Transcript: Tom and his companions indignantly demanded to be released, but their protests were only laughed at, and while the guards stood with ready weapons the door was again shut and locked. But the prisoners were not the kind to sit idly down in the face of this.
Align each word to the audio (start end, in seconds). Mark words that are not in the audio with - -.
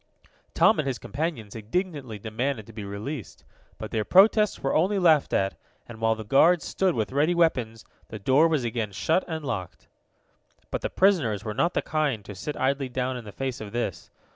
Tom 0.55 0.79
and 0.79 0.87
his 0.87 0.97
companions 0.97 1.55
indignantly 1.55 2.17
demanded 2.17 2.65
to 2.65 2.73
be 2.73 2.83
released, 2.83 3.45
but 3.77 3.91
their 3.91 4.03
protests 4.03 4.57
were 4.61 4.73
only 4.73 4.97
laughed 4.97 5.31
at, 5.31 5.55
and 5.87 6.01
while 6.01 6.15
the 6.15 6.23
guards 6.25 6.65
stood 6.65 6.95
with 6.95 7.11
ready 7.11 7.35
weapons 7.35 7.85
the 8.07 8.17
door 8.17 8.47
was 8.47 8.63
again 8.63 8.91
shut 8.91 9.23
and 9.27 9.45
locked. 9.45 9.89
But 10.71 10.81
the 10.81 10.89
prisoners 10.89 11.45
were 11.45 11.53
not 11.53 11.75
the 11.75 11.83
kind 11.83 12.25
to 12.25 12.33
sit 12.33 12.57
idly 12.57 12.89
down 12.89 13.15
in 13.15 13.25
the 13.25 13.31
face 13.31 13.61
of 13.61 13.73
this. 13.73 14.09